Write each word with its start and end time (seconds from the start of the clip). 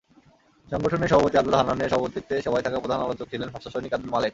সংগঠনের 0.69 1.09
সভাপতি 1.11 1.35
আবদুল 1.37 1.55
হান্নানের 1.57 1.91
সভাপতিত্বে 1.91 2.35
সভায় 2.45 2.63
প্রধান 2.83 2.99
আলোচক 3.01 3.27
ছিলেন 3.31 3.49
ভাষাসৈনিক 3.55 3.91
আবদুল 3.93 4.11
মালেক। 4.13 4.29